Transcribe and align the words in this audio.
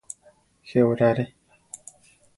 Je 0.63 0.81
orare. 0.81 1.27